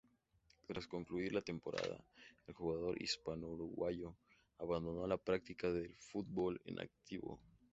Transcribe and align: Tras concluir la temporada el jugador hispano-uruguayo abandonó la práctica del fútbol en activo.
Tras 0.65 0.87
concluir 0.87 1.31
la 1.31 1.43
temporada 1.43 2.03
el 2.47 2.55
jugador 2.55 2.99
hispano-uruguayo 2.99 4.15
abandonó 4.57 5.05
la 5.05 5.17
práctica 5.17 5.71
del 5.71 5.95
fútbol 5.95 6.59
en 6.65 6.79
activo. 6.81 7.39